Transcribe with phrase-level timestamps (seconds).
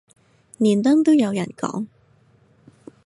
[0.59, 1.85] 連登都有人講